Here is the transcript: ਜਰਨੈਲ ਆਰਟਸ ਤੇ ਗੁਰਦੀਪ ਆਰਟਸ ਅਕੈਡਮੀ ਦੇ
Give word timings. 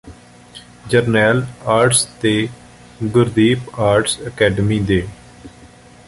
ਜਰਨੈਲ 0.89 1.43
ਆਰਟਸ 1.65 2.03
ਤੇ 2.21 2.31
ਗੁਰਦੀਪ 3.03 3.79
ਆਰਟਸ 3.79 4.17
ਅਕੈਡਮੀ 4.27 4.79
ਦੇ 4.79 5.01